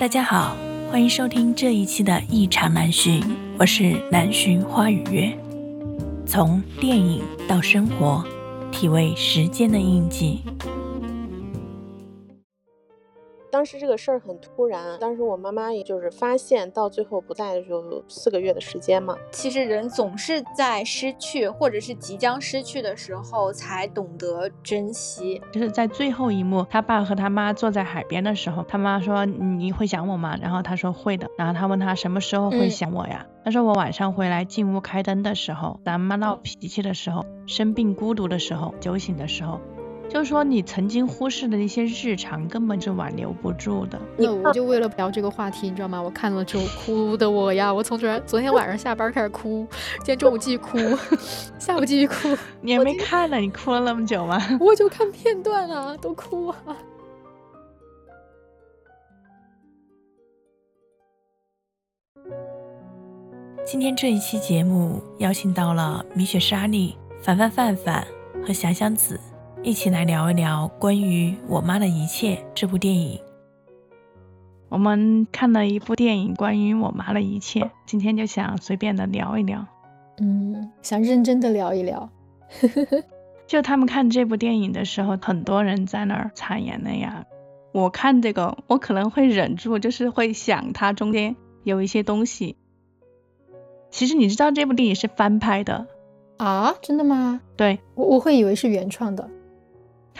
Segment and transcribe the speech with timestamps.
[0.00, 0.56] 大家好，
[0.90, 3.20] 欢迎收听这一期的《异常难寻》，
[3.58, 5.30] 我是南巡花语月。
[6.24, 8.24] 从电影到生活，
[8.72, 10.40] 体味时间的印记。
[13.60, 19.14] 当时这个事儿很突然，当时我妈妈也就是发现到最后不在的时候，四个月的时间嘛。
[19.30, 25.42] 其实人总是在失去或者是即将失去的时候才懂得珍惜。
[25.52, 30.38] 就是在最后一幕，他爸和他妈坐在海边的时候，他妈说你会想我吗？
[30.40, 31.28] 然后他说会的。
[31.36, 33.26] 然后他问他什么时候会想我呀？
[33.44, 39.60] 他说我晚上回来进屋开灯的时候，咱妈闹脾气的时候，生病孤独的时候，酒醒的时候。
[40.10, 43.96] 就是说，你曾经忽视的那些日常，根本就挽留不住的。
[44.16, 46.02] 那我就为了聊这个话题，你知道吗？
[46.02, 49.64] 我看了之后哭的我呀，我从昨昨天晚上下班开始哭，
[49.98, 50.76] 今天中午继续哭，
[51.60, 52.36] 下午继续哭。
[52.60, 54.36] 你还没看呢，你哭了那么久吗？
[54.58, 56.76] 我就看片段啊，都哭啊。
[63.64, 68.04] 今天这一期节目邀请到了米雪、莎莉、凡凡、范范
[68.44, 69.20] 和祥祥子。
[69.62, 73.20] 一起来聊一聊关于我妈的一切这部电影。
[74.70, 79.66] 我们看了一部电影，关于我妈的一切，今天就想随便的聊一聊。
[80.18, 82.08] 嗯，想认真的聊一聊。
[83.46, 87.26] 就他们看这部电影的时候，很多人在那儿惨言的呀。
[87.72, 92.56] 我看这个，我可能会忍住，就是会想它中间有一些东西。
[93.90, 95.86] 其实你知道这部电影是翻拍的
[96.38, 96.74] 啊？
[96.80, 97.42] 真的吗？
[97.56, 99.28] 对，我我会以为是原创的。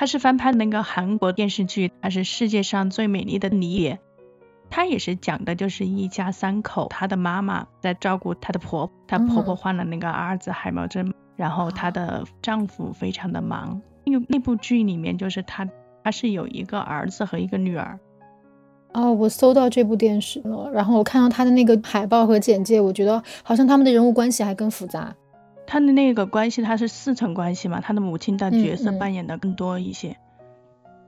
[0.01, 4.01] 它是翻拍的那个韩国电视剧，它是世界上最美丽的你也，
[4.71, 13.83] 它也是讲的就是一家三口，她的妈妈在照顾她的婆，她婆婆患了那个阿尔兹海默症，然后她的丈夫非常的忙。
[14.05, 15.69] 因为那部剧里面就是她，
[16.03, 18.01] 她是有一个儿子和一个女儿。
[18.95, 25.15] 哦，我搜到这部电视了，然后我看到他的那个海报和简介，我觉得好像他们的人物关系还更复杂。
[25.71, 27.81] 他的那个关系，他是四层关系嘛？
[27.81, 30.17] 他的母亲的角色扮演的更多一些。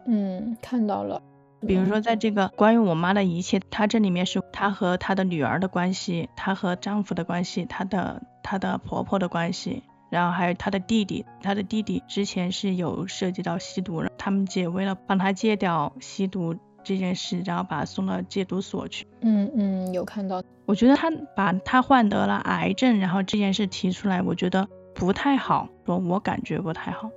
[0.07, 1.21] 嗯，看到了。
[1.67, 16.55] 比如说，在这个关于我妈的一切，她这里面是她和她的女儿的关系，她和丈夫的关系，她的她的婆婆的关系，然后还有她的弟弟，她的弟弟之前是有涉及到吸毒，他们姐为了帮她戒掉吸毒。
[16.83, 19.07] 这件事，然后把他送到戒毒所去。
[19.21, 20.43] 嗯嗯，有看到。
[20.67, 25.69] 我觉得他把他患得了癌症，然后这件事提出来，我觉得不太好。
[25.85, 27.11] 说我感觉不太好。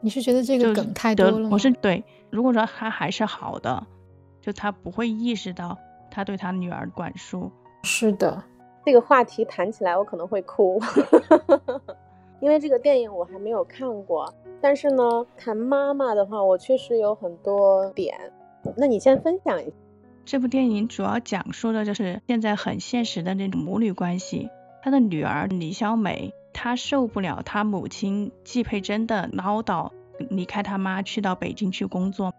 [0.00, 1.48] 你是觉得这个梗太多了吗？
[1.52, 2.04] 我是对。
[2.30, 3.86] 如果说他还是好的，
[4.40, 5.78] 就他不会意识到
[6.10, 7.50] 他对他女儿管束。
[7.84, 8.42] 是的，
[8.84, 10.80] 这个话题谈起来我可能会哭，
[12.40, 14.32] 因为这个电影我还没有看过。
[14.60, 18.14] 但是呢，谈妈妈的话，我确实有很多点。
[18.76, 19.72] 那你先分享一下，
[20.24, 24.50] 这部电影主要讲述的就是现在很现实的那种母女关系。
[24.82, 29.90] 他的女儿李小美，她受不了她母亲季佩珍的唠叨，
[30.30, 32.34] 离开她妈去到北京去工作。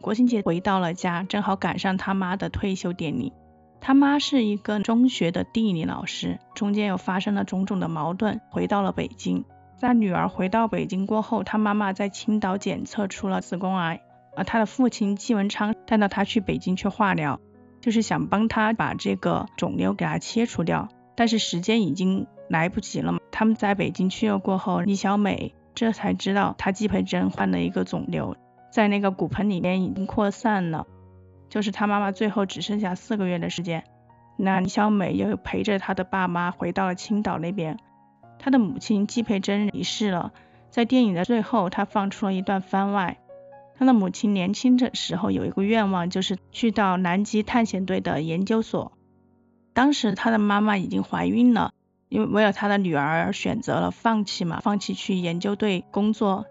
[0.00, 3.32] 国庆节回到了家，正好赶上他妈的退休典礼。
[3.80, 9.44] 他妈是一个中学的地理老师，中间又发生了种种的矛盾，回到了北京。
[9.76, 14.00] 在女儿回到北京过后，他妈妈在青岛检测出了子宫癌。
[14.34, 17.40] 而他的父亲季文昌带到他去北京去化疗，
[17.80, 23.18] 就是想帮他把这个肿瘤给他切除掉，但是时间已经来不及了嘛。
[23.30, 28.36] 他们在北京去了过后，李小美这才知道她季培珍患了一个肿瘤，
[28.70, 30.86] 在那个骨盆里面已经扩散了，
[31.48, 33.84] 就是他妈妈最后只剩下四个月的时间。
[34.36, 37.78] 那李小美又陪着他的爸妈回到了青岛那边，
[38.38, 40.32] 他的母亲季培珍离世了，
[40.70, 43.18] 在电影的最后，他放出了一段番外。
[43.76, 48.92] 他的母亲年轻的时候有一个愿望，就是去到南极探险队的研究所。
[49.72, 51.72] 当时他的妈妈已经怀孕了，
[52.08, 56.46] 因为为了他的女儿选择了放弃嘛，放弃去研究队工作。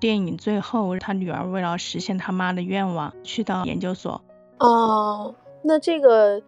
[0.00, 4.22] 电影最后，他女儿为了实现他妈的愿望，去到研究所。
[4.58, 6.42] 哦，那这个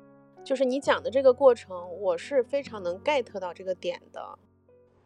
[0.45, 4.39] 就是你讲的这个过程，我是非常能 get 到这个点的，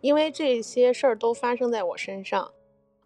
[0.01, 2.51] 因为这些事儿都发生在我身上。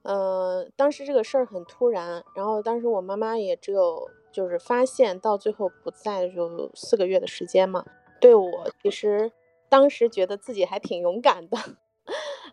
[0.03, 7.85] 呃，当时这个事儿很突然，然后当时我妈妈也只有就是发现到最后不在就四个月的时间嘛。
[8.21, 9.31] 对我其实
[9.69, 11.59] 当时觉得自己还挺勇敢的，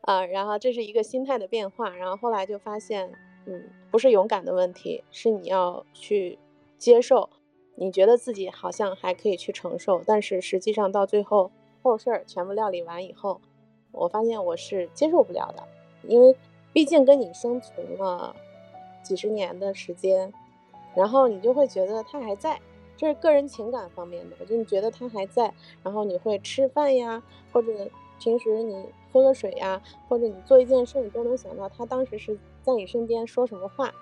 [0.01, 3.13] 啊， 然后这是一个心态的变化，然后后来就发现，
[3.45, 6.37] 嗯，不是勇敢的问题，是你要去
[6.77, 7.29] 接受，
[7.75, 11.51] 你觉得自己好像还可以去承受，但是实际上到最后
[11.81, 13.39] 后事儿全部料理完以后，
[13.91, 15.63] 我发现我是接受不了的，
[16.07, 16.35] 因为。
[16.75, 18.35] 毕竟跟你生存了
[19.01, 20.33] 几十年的时间，
[20.93, 22.59] 然后你就会觉得他还在，
[22.97, 27.23] 这是个人情感方面的，就你觉得他还在，然后你会吃饭呀，
[27.53, 27.89] 或者
[28.19, 33.93] 平时你喝个水呀，或者你做一件事，你都能想到他当时是在你身边说什么话，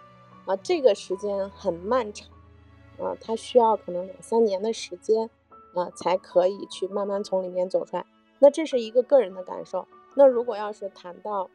[0.46, 2.28] 啊，这个时间很漫长，
[2.98, 5.30] 啊，他需要可能两三年的时间，
[5.76, 8.04] 啊，才可以去慢慢从里面走出来。
[8.40, 9.88] 那这是一个个人的感受。
[10.16, 11.52] 那如果要是谈到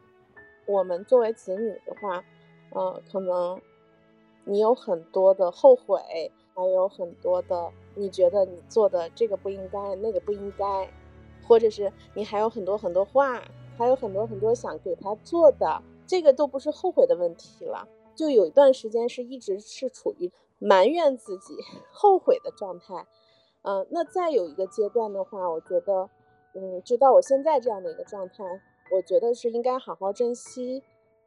[0.69, 2.23] 我们作为子女的话，
[2.70, 3.61] 呃，可能
[4.44, 6.31] 你有很多的后悔。
[6.55, 10.91] 还有很多的，你觉得你做的这个不应该，那个不应该，
[11.47, 13.41] 或者是你还有很多很多话，
[13.76, 17.87] 还有很多很多想给他做的，这个都不是后悔的问题了。
[18.17, 21.55] 就有一段时间是一直是处于埋怨自己、
[21.93, 23.06] 后悔的状态。
[23.62, 26.11] 嗯，那再有一个阶段的话，我觉得，
[26.55, 28.43] 嗯，就到我现在这样的一个状态，
[28.93, 30.82] 我觉得是应该好好珍惜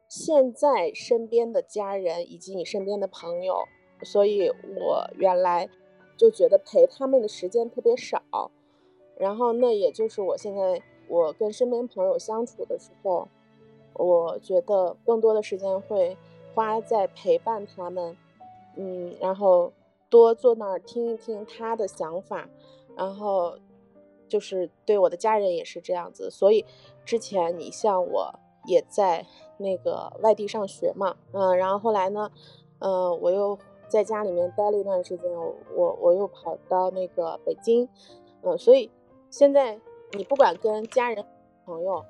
[0.08, 3.64] 现在身边的家人以及你身边的朋友。
[4.04, 5.68] 所以，我原来
[6.16, 8.50] 就觉得陪他们的时间特别少，
[9.16, 13.28] 然后那也就是我现在我跟身边朋友相处的时候，
[13.94, 16.16] 我觉得更多的时间会
[16.52, 18.16] 花在陪伴他们，
[18.76, 19.72] 嗯，然后
[20.10, 22.48] 多坐那儿听一听他的想法，
[22.96, 23.56] 然后
[24.26, 26.28] 就是对我的家人也是这样子。
[26.28, 26.64] 所以
[27.04, 28.34] 之前你像我
[28.66, 29.26] 也在
[29.58, 32.30] 那个外地上学嘛，嗯，然后后来呢，
[32.78, 33.58] 嗯，我又。
[33.88, 35.30] 在家里面待了一段时间，
[35.76, 37.86] 我我又跑到那个北京，
[38.40, 38.90] 嗯，所以
[39.28, 39.78] 现在
[40.12, 41.22] 你不管跟家人、
[41.66, 42.02] 朋友，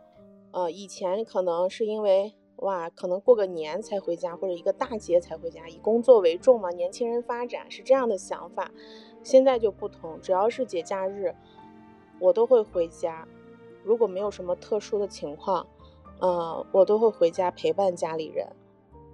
[0.53, 8.71] 呃，以前可能是因为哇，可能过个年才回家，或者一个大节才回家，以工作为重嘛，年轻人发展是这样的想法，
[9.25, 11.35] 现在就不同，只要是节假日，
[12.21, 13.27] 我都会回家，
[13.85, 15.67] 如果没有什么特殊的情况，
[16.21, 18.47] 嗯，我都会回家陪伴家里人。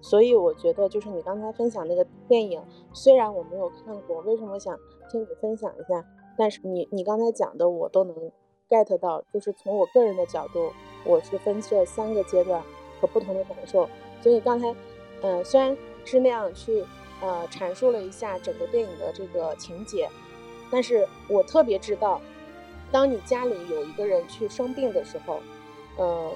[0.00, 2.62] 所以我觉得，就是你刚才分享那个电影，
[2.92, 4.78] 虽然我没有看过，为什么想
[5.10, 6.04] 听你分享一下？
[6.36, 8.14] 但是你你刚才讲的，我都能
[8.68, 10.70] get 到，就是从我个人的角度，
[11.04, 12.62] 我是分这三个阶段
[13.00, 13.88] 和不同的感受。
[14.22, 14.72] 所以刚才，
[15.22, 16.84] 嗯，虽然是那样去
[17.20, 20.08] 呃阐述了一下整个电影的这个情节，
[20.70, 22.20] 但是我特别知道，
[22.90, 25.40] 当你家里有一个人去生病的时候，
[25.96, 26.32] 呃，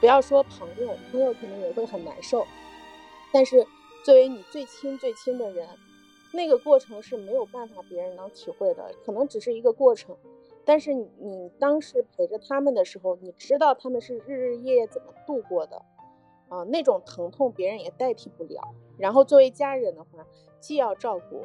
[0.00, 2.46] 不要说朋友，朋友可能也会很难受。
[3.32, 3.66] 但是，
[4.04, 5.68] 作为你最亲最亲的人，
[6.32, 10.16] 那个过程是没有办法别人能体会的，可能只是一个过程。
[10.64, 15.80] 但是你你当时陪着他们的时候，你知道他们是日日夜夜怎么度过的，
[16.48, 18.60] 啊，那种疼痛别人也代替不了。
[18.98, 20.26] 然后作为家人的话，
[20.58, 21.44] 既要照顾，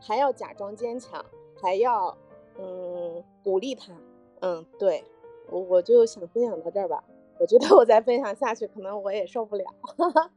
[0.00, 1.24] 还要假装坚强，
[1.60, 2.16] 还要
[2.58, 3.92] 嗯鼓励他。
[4.40, 5.02] 嗯，对
[5.50, 7.02] 我我就想分享到这儿吧。
[7.40, 9.64] 我觉得我再分享下去，可能我也受不了。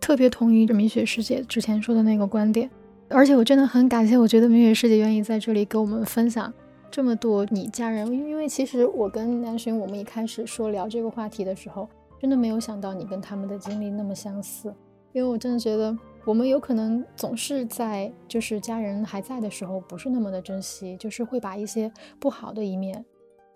[0.00, 2.68] 特别同意米雪师姐之前说的那个观点，
[3.08, 6.52] 而且我真的很感谢，我觉得米雪师姐愿意在这里给我们分享
[6.90, 11.88] 这么多你家人，因为其实我跟南洵，我们一开始说聊这个话题的时候，
[12.20, 14.74] 真的没有想到你跟他们的经历那么相似，
[15.12, 21.90] 因为我真的觉得我们有可能总是在就是家人还在的时候不是那么的珍惜，就是会把一些
[22.20, 23.04] 不好的一面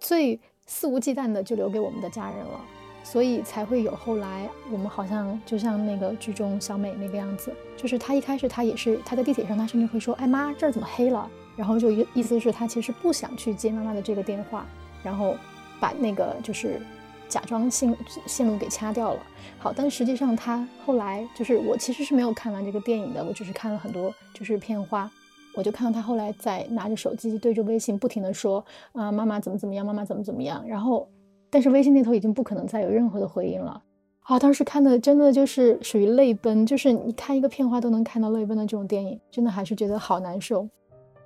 [0.01, 2.61] 最肆无忌惮的就留给我们的家人了。
[3.05, 14.67] 所以才会有后来，我们好像就像那个剧中小美那个样子，就是她一开始她也是，她在地铁上，她甚至会说：“哎妈，这儿怎么黑了？”然后就意意思是她其实不想去接妈妈的这个电话，
[15.05, 15.37] 然后
[15.79, 16.81] 把那个就是
[17.29, 19.21] 假装线线路给掐掉了。
[19.59, 25.11] 好，但实际上他后来就是我其实是没有看完这个电影的，我只是看了很多就是片花，
[25.55, 31.09] 我就看到他后来在拿着手机对着微信不停的说：“啊，妈妈怎么怎么样，妈妈怎么怎么样。”然后。
[31.49, 33.81] 但是微信那头已经不可能再有任何的回应了
[34.23, 34.37] 啊！
[34.37, 40.69] 当时看的真的就是属于泪奔，就是你看一个片花都能看到泪奔的这种电影，真的还是觉得好难受。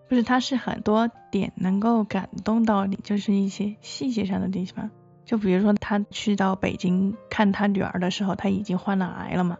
[0.08, 4.90] 不是，它是很多点能够感动到你，就是一些细节上的地方。
[5.24, 9.58] 就比如说他去到北京看他女儿的时候，他已经患了癌了嘛。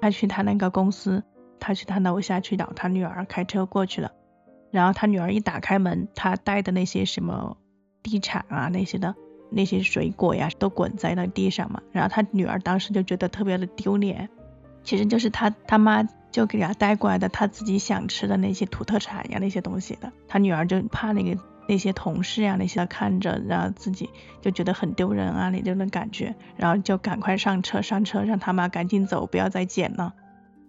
[0.00, 1.22] 他去他那个公司，
[1.58, 4.12] 他去他楼下去找他女儿，开车过去了。
[4.70, 7.56] 然后他女儿一打开门，他带的那些什么
[8.02, 9.14] 地产啊那些的。
[9.52, 14.28] 那些水果呀都滚在了地上嘛，然后他女儿当时就觉得特别的丢脸，
[14.84, 24.10] 其实就是他他妈就给他带过来的他自己想吃的那些土特产呀那些东西的，他女儿就怕那个那些同事呀那些看着，然后自己
[24.42, 30.12] 就觉得很丢人啊那种的感觉，然后就赶快上车上车让他妈赶紧走，不要再捡了。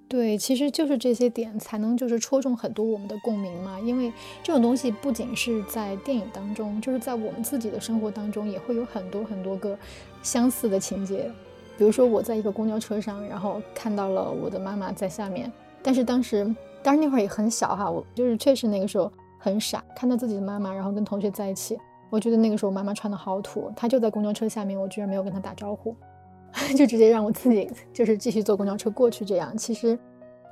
[0.07, 3.79] 对，其实就是这些点才能就是戳中很多我们的共鸣嘛。
[3.79, 9.75] 因为这种东西不仅是在电影当中，就是在我们自己的生活当中也会有很多很多个
[10.21, 11.31] 相似的情节。
[11.77, 16.43] 比如说我在一个公交车上，然后看到了我的妈妈在下面，但是当时
[16.83, 19.11] 当然那会儿也很小哈，我就是确实那个时候
[19.43, 21.75] 很傻，看到自己的妈妈，然后跟同学在一起，
[22.11, 25.95] 我觉得那个时候妈妈穿的好土，她就在公交车下面，我居然没有跟她打招呼，
[26.77, 29.97] 就直接让我自己就是继续坐公交车过去，这样其实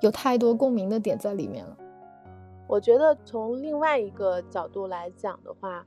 [0.01, 1.77] 有太多共鸣的点在里面了。
[2.67, 5.85] 我觉得从另外一个角度来讲的话，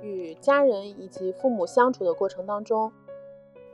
[0.00, 2.92] 与家人以及父母相处的过程当中，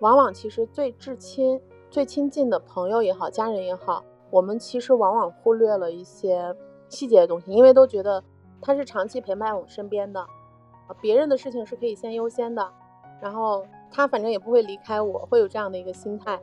[0.00, 4.02] 往往其实最至亲、最亲近的朋友也好，家人也好。
[4.30, 6.54] 我们其实往往忽略了一些
[6.90, 8.22] 细节的东西，因为都觉得
[8.60, 12.72] 他是长期陪伴我身边的，啊，别人的事情是可以先优先的，
[13.20, 16.40] 然后他反正也不会离开我，会有这样的一个心态，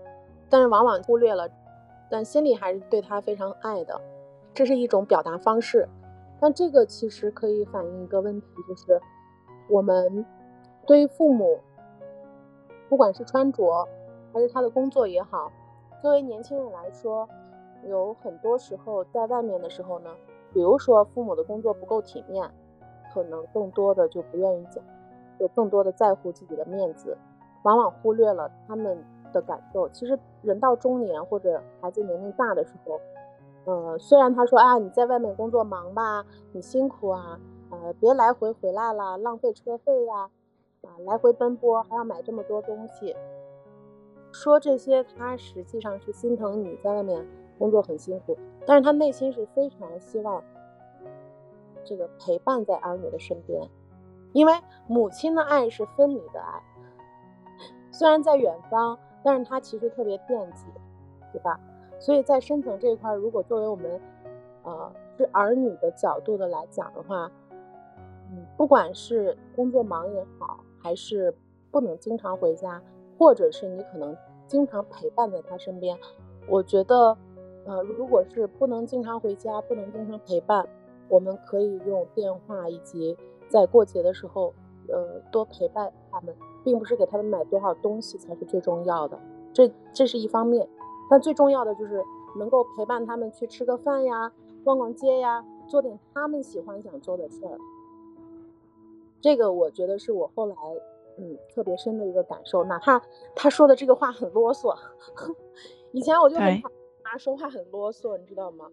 [0.50, 1.50] 但是往往忽略了，
[2.10, 4.00] 但心里还是对他非常爱的，
[4.54, 5.88] 这是一种表达方式，
[6.40, 9.00] 但这个其实可以反映一个问题，就是
[9.70, 10.26] 我们
[10.86, 11.60] 对于父母，
[12.90, 13.88] 不管是穿着
[14.34, 15.52] 还是他的工作也好，
[16.02, 17.28] 作为年轻人来说。
[17.88, 20.10] 有很多时候在外面的时候呢，
[20.56, 22.50] 比如说父母的工作不够体面，
[23.14, 24.82] 可能更多的就不愿意讲，
[25.38, 27.18] 就更多的在乎自己的面子，
[27.64, 28.98] 往往忽略了他们
[29.34, 29.90] 的感受。
[29.90, 33.02] 其实人到中年或者孩子年龄大的时候，
[33.66, 37.38] 呃，虽然他说啊你在外面工作忙吧，你辛苦啊，
[37.72, 40.30] 呃，别来回回来了，浪费车费呀，
[40.84, 43.14] 啊，来回奔波还要买这么多东西，
[44.32, 47.28] 说这些他实际上是心疼你在外面。
[47.58, 50.44] 工作很辛苦，但是他内心是非常希望
[51.84, 53.62] 这个陪伴在儿女的身边，
[54.34, 54.54] 因为
[54.88, 56.62] 母亲的爱是分离的爱，
[57.92, 60.66] 虽然在远方，但是他其实特别惦记，
[61.32, 61.60] 对吧？
[62.00, 64.02] 所以在深层这一块，如果作为我们
[64.64, 67.32] 呃是儿女的角度的来讲的话，
[68.32, 71.34] 嗯，不管是工作忙也好，还是
[71.72, 72.82] 不能经常回家，
[73.18, 75.98] 或者是你可能经常陪伴在他身边，
[76.50, 77.18] 我觉得。
[77.66, 80.68] 呃，如果是不能经常回家，不能经常陪伴，
[81.10, 83.18] 我们可以用电话以及
[83.48, 84.54] 在过节的时候，
[84.88, 89.20] 呃，多陪伴他们，并不是给他们买多少东西才是最重要的，
[89.52, 90.68] 这这是一方面。
[91.10, 92.04] 但最重要的就是
[92.38, 94.32] 能够陪伴他们去吃个饭呀，
[94.64, 97.58] 逛逛街呀，做点他们喜欢想做的事儿。
[99.22, 100.56] 这个我觉得是我后来
[101.18, 102.64] 嗯特别深的一个感受。
[102.64, 103.02] 哪怕
[103.36, 104.76] 他说的这个话很啰嗦，
[105.94, 106.70] 以前我就很怕。
[107.16, 108.70] 他说话很啰嗦，你知道吗？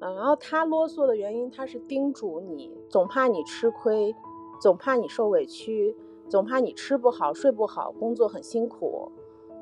[0.00, 4.12] 嗯，然后他啰嗦的原因，他是叮嘱你，总怕你吃亏，
[4.60, 5.96] 总怕你受委屈，
[6.28, 9.12] 总怕你吃不好、睡不好，工作很辛苦。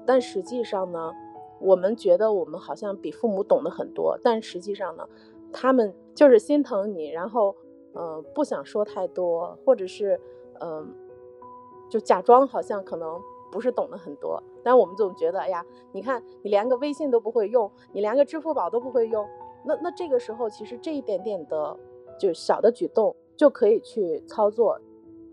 [0.07, 1.13] 但实际上呢，
[1.61, 5.07] 我们觉得我们好像比父母懂得很多，但实际上呢，
[5.53, 7.55] 他们就是心疼你，然后
[7.93, 10.19] 嗯，不想说太多，或者是
[10.61, 10.95] 嗯，
[11.91, 13.21] 就假装好像可能。
[13.55, 19.25] 不是懂得很多，但我们总觉得，哎呀，你看你连个微信都不会用，你连个支付宝都不会用，
[19.65, 21.79] 那那这个时候其实这一点点的
[22.19, 24.77] 就小的举动就可以去操作。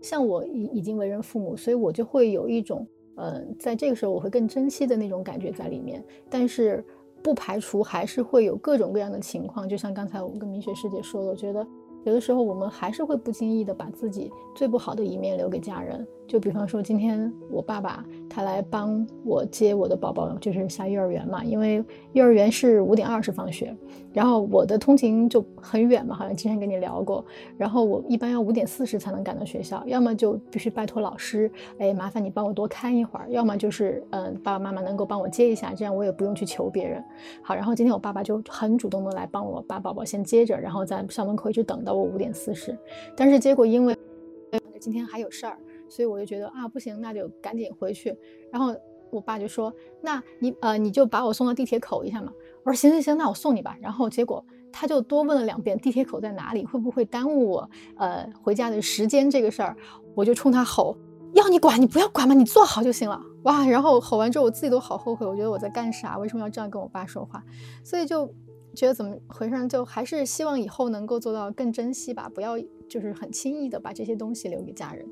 [0.00, 2.86] 像我已已经为人父母，所以我就会有一种，
[3.16, 6.04] 嗯，在这个时候我会更珍惜的那种感觉在里面。
[6.30, 6.84] 但是
[7.22, 11.66] 不排除还是会有各种各样的情况，就像刚才我们跟明雪师姐说的，我觉得
[12.04, 16.06] 有的时候我们还是会不经意的把自己最不好的一面留给家人。
[16.26, 21.44] 就比方说，今天我爸爸他来帮我接我的宝宝，就是下幼儿园嘛。
[21.44, 23.76] 因为幼儿园是五点二十放学，
[24.14, 27.22] 然后我的通勤就很远嘛，好像之前跟你聊过。
[27.58, 37.04] 然后我一般要五点四十才能赶到学校，要么就必须拜托老师，哎，麻烦你帮我多看一会儿；要么就是嗯，爸爸妈妈能够帮我接一下，这样我也不用去求别人。
[37.42, 42.76] 好，然后今天我爸爸就很主动的来帮我把宝宝先接着，然后在校门口一直等到我五点四十。
[43.16, 43.96] 但是结果因为
[44.80, 45.58] 今天还有事儿。
[45.88, 48.16] 所以我就觉得啊，不行，那就赶紧回去。
[48.50, 48.74] 然后
[49.10, 49.70] 我爸就说
[50.00, 52.32] ：“那你呃，你就把我送到地铁口一下嘛。”
[52.64, 59.76] 我说：“行行行，那我送你吧。”然后结果他就多问了两遍地铁口在哪里，会不会耽误我呃回家的时间这个事儿，
[60.14, 60.96] 我就冲他吼
[61.34, 63.66] ：“要你管，你不要管嘛，你做好就行了。”哇！
[63.66, 66.16] 然后吼完之后，我自己都好后悔，我觉得我在干啥？
[66.16, 67.44] 为什么要这样跟我爸说话？
[67.84, 68.32] 所以就
[68.74, 69.68] 觉得怎么回事？
[69.68, 75.06] 就还是希望以后能够做到更珍惜吧，不要就是很轻易的把这些东西留给家人。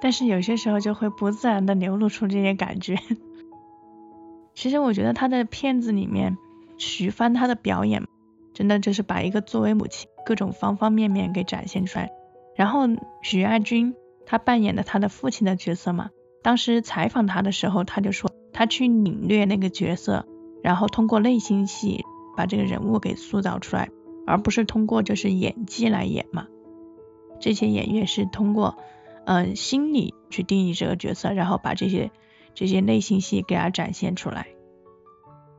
[0.00, 2.98] 但是有些时候就会不自然的流露出这些感觉。
[4.54, 6.36] 其实我觉得他的片子里面，
[6.76, 8.06] 徐帆他的表演，
[8.52, 12.10] 真的就是把一个作为母亲各种方方面面给展现出来。
[12.54, 12.80] 然后
[13.22, 13.94] 许爱军
[14.26, 16.10] 他扮演的他的父亲的角色嘛，
[16.42, 20.26] 当时采访他的时候，他就说他去领略那个角色，
[20.62, 22.04] 然后通过内心戏
[22.36, 23.90] 把这个人物给塑造出来，
[24.26, 26.46] 而不是通过就是演技来演嘛。
[27.40, 28.76] 这些演员是通过。
[29.24, 32.10] 嗯，心理去定义这个角色，然后把这些
[32.54, 34.48] 这些内心戏给他展现出来。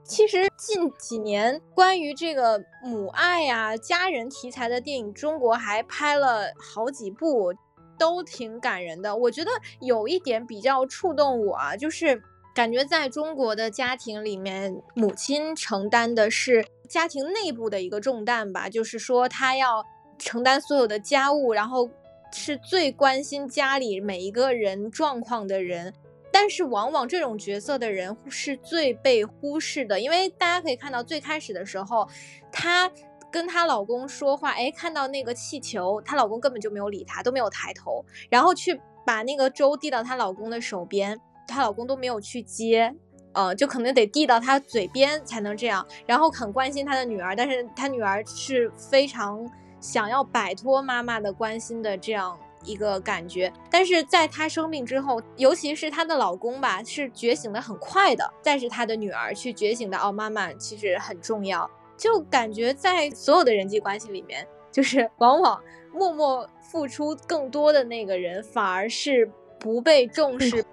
[0.04, 7.54] 其实近几年关于这个母爱呀、家人题材的电影，中国还拍了好几部，
[7.98, 9.16] 都挺感人的。
[9.16, 12.22] 我觉得有一点比较触动我啊，就是
[12.54, 19.84] 感觉在中国的家庭里面，母亲承担的是家庭内部的一个重担吧，就是说她要
[20.20, 21.90] 承担所有的家务，然后
[22.32, 25.94] 是最关心家里每一个人状况的人。
[26.32, 32.08] 但是往往这种角色的人是最被忽视的，因为大家可以看到最开始的时候，
[32.52, 32.92] 她
[33.32, 42.94] 跟她老公说话，哎，看到那个气球，她老公根本就没有理她，都没有抬头，然后去把那个粥递到她老公的手边，她老公都没有去接，
[43.34, 52.38] 呃，就可能得递到她嘴边才能这样，然后很关心她的女儿，但是她女儿是非常想要摆脱妈妈的关心的这样。
[52.66, 58.24] 一个感觉，但是在她生病之后，尤其是她的老公吧，是觉醒的很快的。
[58.42, 61.70] 但是她的女儿去觉醒的，哦，妈妈其实很重要。
[61.98, 70.64] 就感觉在所有的人际关系里面，就是往往默默付出更多的那个人，反而是不被重视。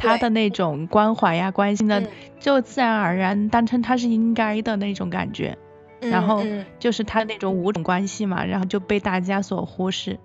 [0.00, 2.02] 他的那种关怀呀、关心的，
[2.38, 5.56] 就自然而然当成他是应该的那种感觉。
[6.00, 6.42] 然后
[6.78, 10.18] 就是他那种五种关系嘛，然后就被大家所忽视。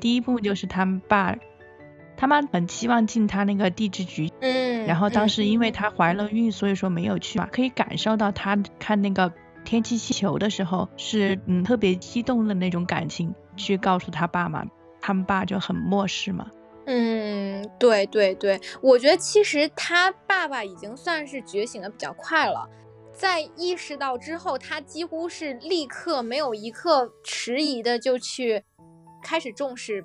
[0.00, 1.36] 第一步就是他们爸，
[2.16, 9.32] 他妈很期望进他那个地质局，嗯，然后当时因为她怀了孕，所以说没有去嘛，可以感受到他看那个
[9.64, 14.64] 天气气球的时候是嗯特别激动的那种感情，去告诉他爸嘛，
[15.00, 16.48] 他们爸就很漠视嘛。
[16.86, 22.68] 嗯，对对对，我觉得其实他爸爸已经算是觉醒的比较快了，
[23.12, 28.64] 在意识到之后，他几乎是立刻没有一刻迟疑的就去。
[29.22, 30.02] 开始重视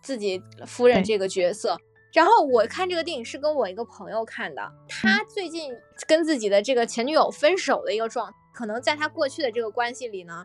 [0.00, 1.76] 自己夫人这个角色，
[2.12, 5.24] 然后我看这个电影是跟我一个朋友看的，他。
[5.24, 5.74] 最近
[6.06, 10.44] 跟自己的这个前女友分手的一个状，可能在他过去的这个关系里呢，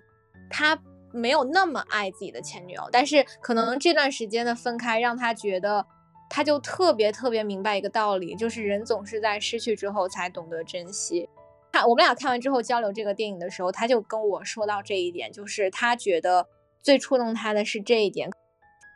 [0.49, 0.75] 他
[1.11, 5.85] 没有那么爱自己的前女友，但是可能这段时间的分开让他觉得，
[6.29, 11.29] 他就特别特别明白一个道理，就是人总是在失去之后才懂得珍惜。
[11.71, 16.47] 看我们俩看完之后交流这个电影的时候，他就跟我说到这一点，就是他觉得。
[16.81, 18.31] 最触动他的是这一点，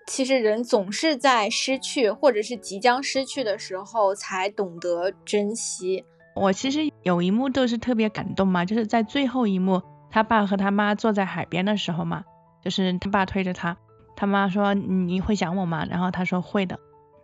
[0.07, 6.05] 其实人总是在失去或者是即将失去的时候才懂得珍惜。
[6.33, 9.81] 我其实有一幕都是特别感动嘛，就是在最后一幕，
[10.13, 12.23] 他爸和他妈坐在海边的时候嘛，
[12.61, 13.77] 就是他爸推着他，
[14.15, 15.87] 他妈说你会想我吗？
[15.89, 16.79] 然后他说会的，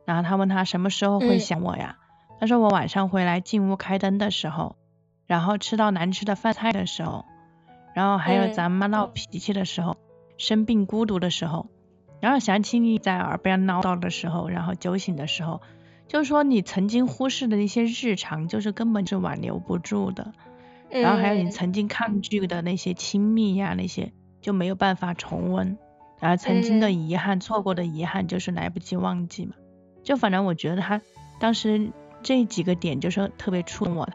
[0.05, 1.97] 然后他问他什么时候会想我呀？
[2.39, 4.75] 他说我晚上回来进屋开灯的时候，
[5.27, 7.25] 然后吃到难吃的饭菜的时候，
[7.93, 9.95] 然后还有咱妈闹脾气的时候。
[10.39, 11.67] 生病孤独的时候，
[12.21, 15.61] 然后想起你在耳边唠叨的时候，然后酒醒的时候，
[16.07, 20.31] 就是说你曾经忽视的那些日常，就是根本是挽留不住的。
[20.89, 25.77] 然后还有你曾经抗拒的那些亲密呀，那些就没有办法重温。
[26.19, 29.53] 然后曾经的遗憾，错过的遗憾，就是来不及忘记嘛。
[30.03, 31.01] 就反正我觉得他
[31.39, 31.89] 当时
[32.21, 34.13] 这几个点就是特别触动我的。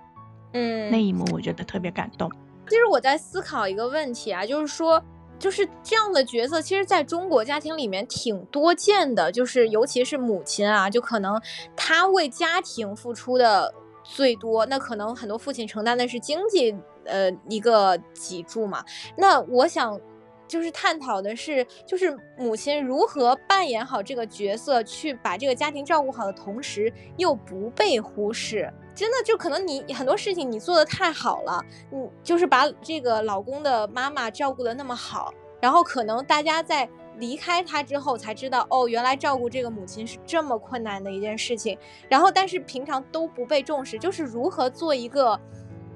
[0.52, 2.30] 嗯，那一幕我觉得特别感动。
[2.68, 5.02] 其实我在思考一个问题啊，就是说。
[5.36, 11.38] 就是这样的角色，其实在中国家庭里面挺多见的，就是尤其是母亲啊，就可能
[11.76, 13.74] 她为家庭付出的
[14.04, 18.84] 最多，那可能很多父亲承担的是经济呃一个脊柱嘛。
[19.16, 20.00] 那我想
[20.46, 28.72] 就是探讨的是，就是母亲如何扮演好这个角色，去把这个家庭照顾好的同时，又不被忽视。
[28.94, 41.76] 真的就可能你很多事情你做的太好了，你就是把这个老公的妈妈照顾的那么好，然后可能大家在离开他之后才知道，哦，原来照顾这个母亲是这么困难的一件事情。
[42.08, 45.38] 然后但是平常都不被重视，就是如何做一个，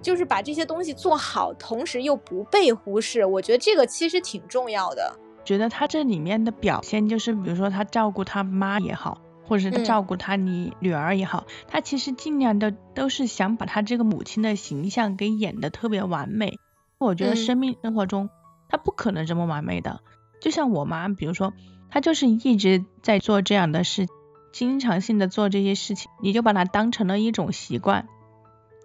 [0.01, 3.25] 就是把这些东西做好，同时又不被忽视。
[3.25, 5.15] 我觉得这个其实挺重要的。
[5.45, 9.21] 觉得他这里面的表现就是，比如说他照顾他妈也好。
[9.49, 16.59] 或者是照顾他你女儿也好，他其实尽量的都是想把他这个母亲的形象给演的特别完美。
[16.99, 18.29] 我觉得生命生活中
[18.69, 20.01] 他不可能这么完美的。
[20.41, 21.53] 就像我妈，比如说
[21.91, 24.07] 她就是一直在做这样的事，
[24.53, 28.07] 经常性的做这些事情，你就把它当成了一种习惯。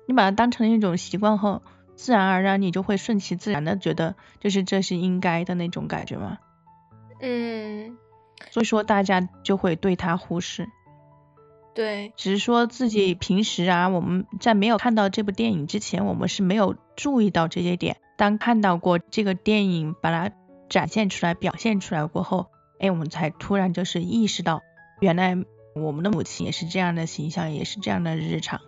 [0.08, 1.62] 你把它当成了一种习惯后，
[1.96, 6.38] 自然而然你就会顺其自然的觉得就是这是应该的那种感觉嘛？
[7.20, 7.98] 嗯。
[8.50, 10.68] 所以说大家就会对他忽视，
[11.74, 17.98] 对，只是说自己平时啊，我们在没有看到这部电影之前，我们是没有注意到这些点。
[18.18, 20.36] 当看到过这个电影把它
[20.74, 22.48] 展现出来、表现出来过后，
[22.80, 24.64] 哎，我们才突然就是意识到，
[25.00, 25.38] 原来
[25.76, 28.60] 我们的母亲也是这样的形象，也是这样的日常，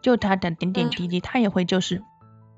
[0.00, 2.04] 就她的点点滴滴，她也会就是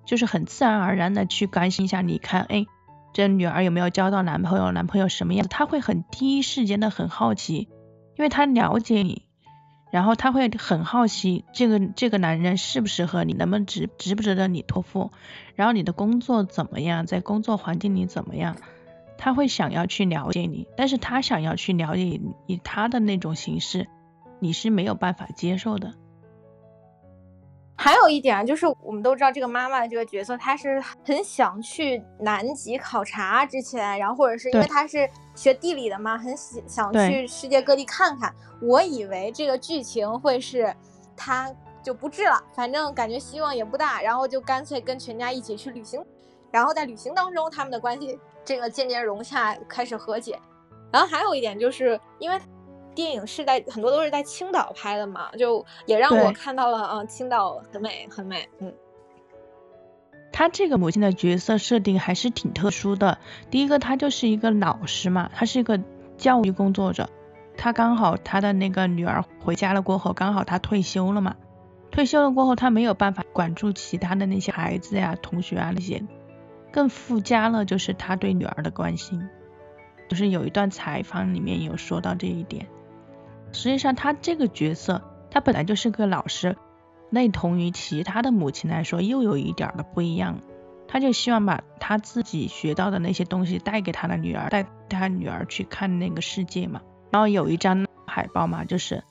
[0.05, 2.67] 就是很自然而然的去关心一下，你看，哎，
[3.15, 7.71] 这女儿有没有交到男朋友，男朋友什么样子，他会很第一时间的很好奇，
[8.19, 9.23] 因为她了解你，
[9.91, 15.13] 然后他会很好奇这个这个男人适不适合你，能不能值值不值得你托付，
[15.55, 18.57] 然后你的工作怎么样，在工作环境里怎么样，
[19.25, 23.87] 他会想要去了解你，但是他想要去了解你，以他的那种形式，
[24.41, 25.95] 你是没有办法接受的。
[27.77, 38.35] 还有一点啊，就是我们都知道这个妈妈的这个角色，她是很想去南极考察之前，然后或者是因为她是学地理的嘛，很想想去世界各地看看。
[38.61, 40.75] 我以为这个剧情会是
[41.17, 41.49] 她
[41.81, 46.05] 就不治了，反正感觉希望也不大，然后就干脆跟全家一起去旅行，
[46.53, 50.39] 然后在旅行当中他们的关系这个渐渐融洽，开始和解。
[50.93, 52.39] 然后还有一点就是因为。
[52.95, 58.47] 电影是在很多都是在青岛拍的嘛，就也让我看到了嗯，青岛很美很美。
[58.59, 58.71] 嗯，
[60.31, 63.17] 他这个母亲的角色设定还是挺特殊的。
[63.51, 65.81] 第一个，他就是一个老师嘛，他是一个
[66.19, 67.09] 教育工作者。
[67.57, 71.35] 他刚好他的那个女儿回家了过后，刚好他退休了嘛。
[71.91, 76.05] 退休了过后，他没有办法管住其他的那些孩子呀、同学啊那些，
[76.73, 79.29] 更附加了就是他对女儿的关心。
[80.09, 82.67] 就是有一段采访里面有说到这一点。
[83.53, 86.57] 实际上，他这个角色，他本来就是个老师，
[87.11, 90.41] 类同于其他的母亲来说，又有一点的不一样。
[90.89, 96.83] 他就希望把他自己学到的那些东西带给他的女儿，带他女儿去看那个世界嘛。
[97.11, 99.03] 然后有一张海报嘛，就是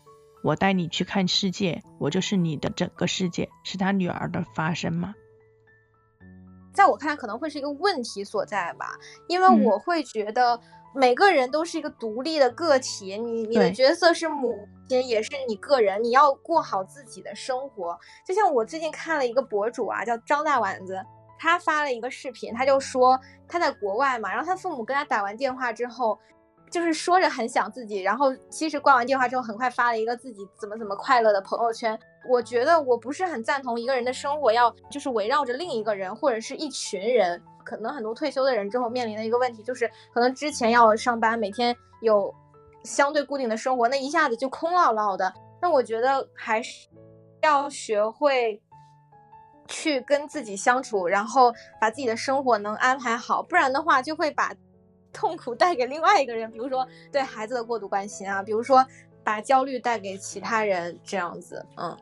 [0.44, 5.16] 我带你去看世界，我就是你的整个世界，是他女儿的发声嘛。
[6.74, 8.94] 在我看来，可能会是一个问题所在吧，
[9.28, 10.60] 因为我会觉得。
[10.94, 17.98] 每个人都是一个独立的个体，你你的角色是母亲，也是你个人，你要过好自己的生活。
[18.28, 21.02] 就像我最近看了一个博主啊，叫张大碗子，
[21.40, 26.20] 他发了一个视频，他就说他在国外嘛，然后他父母跟他打完电话之后，
[26.70, 31.98] 就是说着很想自己，然后其实挂完电话之后，很快发了一个自己怎么怎么快乐的朋友圈。
[32.28, 37.42] 我觉得我不是很赞同一个人的生活要就是围绕着另一个人或者是一群人。
[37.64, 42.34] 可能很多退休的人之后面临的一个问题就是，可能之前要上班，每天有
[42.84, 45.32] 相对固定的生活，那一下子就空落落的。
[45.62, 46.90] 那我觉得还是
[47.44, 48.60] 要学会
[49.68, 54.52] 去跟自己相处，然后把自己的生活能安排好，不然的话就会把
[55.14, 58.84] 痛苦带给另外一个人，比如说对孩子的过度关心啊，比如说
[59.24, 61.96] 把焦虑带给其他人这样子，嗯。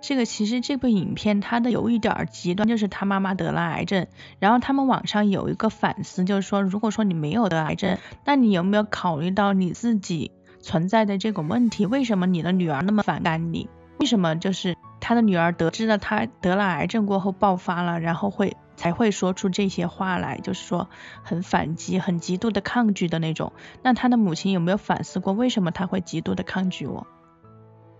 [0.00, 4.06] 这个其实这部影片它的有一点极端，就是他妈妈得了癌症，
[4.38, 10.30] 然后他们网上有一个反思，就是说如果说你没有得癌症，那你有没有考虑到你自己
[10.60, 11.84] 存在的这个问题？
[11.84, 13.68] 为什么你的女儿那么反感你？
[13.98, 20.88] 为什么就是他的女儿得知了他得了癌症过后爆发了，然后会才会说出这些话来，就是说
[21.24, 23.52] 很反击、很极度的抗拒的那种？
[23.82, 27.08] 那他的母亲有没有反思过，为什么他会极度的抗拒我？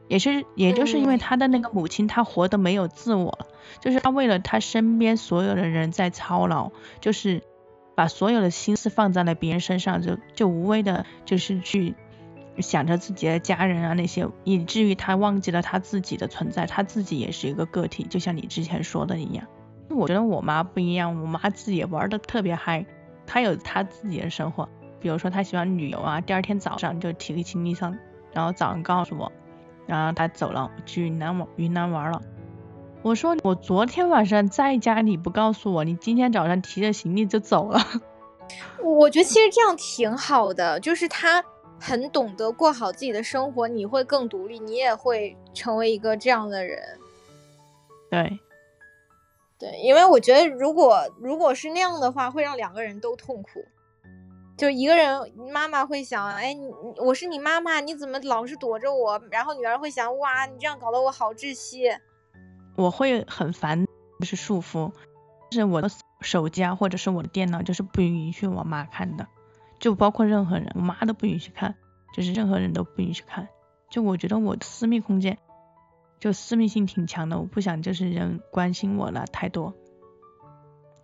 [0.08, 3.46] 也是，也就是因为他的那个母亲，他活得没有自我了，
[3.80, 7.42] 就是他为了他身边所有的人在操劳，就是
[7.94, 11.94] 把所有的心思放在了别人身上，就就无谓的，就是去
[12.58, 19.46] 想着自己的家人啊那些，以至于他忘记了他自己的存在，他自己也是一个个体，就像你之前说的一样。
[19.90, 22.84] 我觉得我妈不一样，我妈自己玩的特别嗨，
[23.26, 24.68] 她有她自己的生活，
[25.00, 27.96] 比如说她喜欢旅游啊，第二天早上就提个行李箱，
[28.32, 29.32] 然后早上告诉我。
[29.88, 32.20] 然后他走了，去云南玩云南玩了。
[33.00, 37.80] 我说我昨天晚上在家，你不告诉我，你今天早上提着行李就走了。
[38.82, 41.42] 我觉得其实这样挺好的，就是他
[41.80, 46.78] 很懂得过好自己的生活，你会更独立，你也会成为一个这样的人。
[48.10, 48.38] 对，
[49.58, 53.64] 对，因为我觉得如果如果是那样的话，会让两个人都痛苦。
[54.58, 59.22] 就一个人，妈妈会想，哎，你我是你妈妈，你怎么老是躲着我？
[59.30, 61.88] 然后女儿会想，哇，你这样搞得我好窒息。
[62.74, 63.86] 我会很烦，
[64.18, 64.90] 就是束缚，
[65.52, 65.88] 是我的
[66.22, 69.28] 手机啊，或者是我的电脑，就是不允许我妈看的，
[69.78, 71.76] 就包括任何人，我妈都不允许看，
[72.12, 73.48] 就是任何人都不允许看。
[73.88, 75.38] 就我觉得我的私密空间，
[76.18, 79.72] 就私密性挺强的，我不想就是人关心我了太多。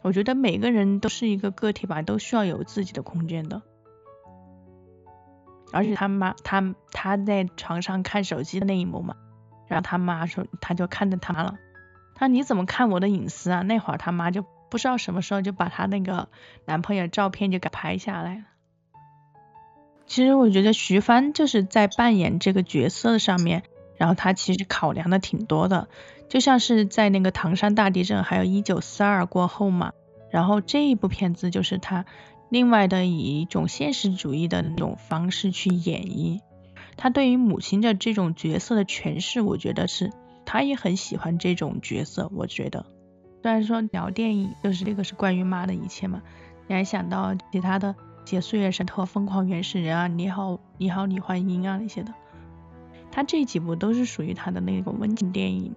[0.04, 3.62] 我觉得每个人都是一个个体吧，都需要有自己的空间的。
[5.72, 9.16] 而且他妈他他在床上看手机的那一幕嘛，
[9.66, 11.56] 然后他妈说他就看着他妈了，
[12.14, 13.62] 他说你怎么看我的隐私啊？
[13.62, 16.28] 那会儿他妈就不知道什么时候就把他那个
[16.66, 18.44] 男朋友照片就给拍下来了。
[20.06, 23.62] 其实我觉得徐帆就是在扮演这个角色上面，
[24.04, 25.88] 然后他其实考量的挺多的，
[26.28, 29.92] 就像是在那个唐山大地震还有一九四二过后嘛，
[30.30, 32.04] 然后这一部片子就是他
[32.50, 36.40] 另外的以一种现实主义的那种方式去演绎，
[36.98, 40.12] 他对于母亲的这种角色的诠释，我觉得是
[40.44, 42.84] 他也很喜欢这种角色，我觉得。
[43.40, 46.20] 虽然说聊电影就是这个是关于妈的一切嘛，
[46.66, 47.94] 你还想到其他的
[48.30, 52.12] 《些岁月神偷》《疯狂原始人》啊，《你好你好李焕英》啊那些的，
[53.14, 55.72] 他这几部都是属于他的那种温情电影。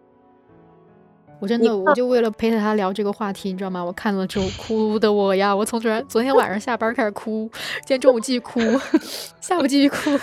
[1.39, 3.85] 我真的我就为了陪着他聊这个话题，你知道吗？
[3.85, 7.47] 我看了之后哭的我呀，我从昨昨天晚上下班开始哭，
[7.81, 8.59] 今天中午继续哭，
[9.39, 10.19] 下午继续哭。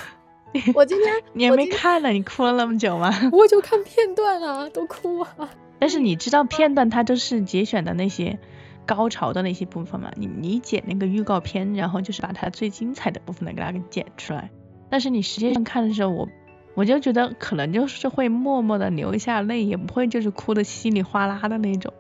[0.75, 3.13] 我今天 你还没看呢，你哭了那么久吗？
[3.31, 5.49] 我就看片段啊，都哭啊。
[5.79, 8.41] 但是你知道片段它都是节选的那些
[8.87, 10.11] 高潮的那些部分嘛？
[10.17, 14.51] 你你剪那个预告片，然后就是把它最精彩的部分给它给剪出来。
[14.91, 16.29] 但是你实际上看的时候，我
[16.75, 21.93] 我就觉得可能就是会默默的流一下泪，也不会就是哭的稀里哗啦的那种。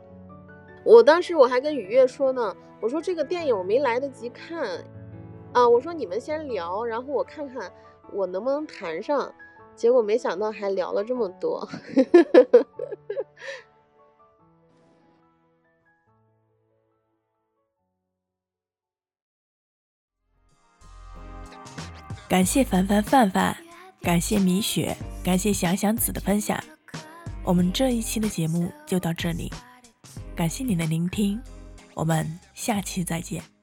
[0.84, 4.84] 我当时我还跟雨月说呢，我说这个电影我没来得及看
[5.52, 7.72] 啊，我说你们先聊，然后我看看
[8.12, 9.32] 我能不能谈上。
[9.76, 11.68] 结果没想到还聊了这么多。
[22.28, 23.56] 感谢凡凡范范，
[24.04, 26.62] 感谢米雪，感谢想想子的分享。
[27.42, 29.50] 我们这一期的节目就到这里，
[30.36, 31.40] 感谢你的聆听，
[31.94, 33.53] 我们下期再见。